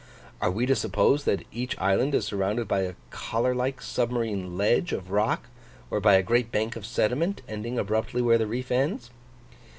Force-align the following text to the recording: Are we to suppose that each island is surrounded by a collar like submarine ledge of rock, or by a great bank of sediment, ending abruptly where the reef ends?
Are 0.41 0.49
we 0.49 0.65
to 0.65 0.75
suppose 0.75 1.25
that 1.25 1.45
each 1.51 1.77
island 1.77 2.15
is 2.15 2.25
surrounded 2.25 2.67
by 2.67 2.79
a 2.79 2.95
collar 3.11 3.53
like 3.53 3.83
submarine 3.83 4.57
ledge 4.57 4.93
of 4.93 5.11
rock, 5.11 5.47
or 5.91 5.99
by 5.99 6.15
a 6.15 6.23
great 6.23 6.51
bank 6.51 6.75
of 6.75 6.87
sediment, 6.87 7.43
ending 7.47 7.77
abruptly 7.77 8.23
where 8.23 8.39
the 8.39 8.47
reef 8.47 8.71
ends? 8.71 9.11